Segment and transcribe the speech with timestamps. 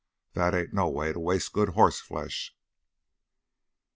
[0.33, 2.55] That ain't no way to waste good hoss flesh."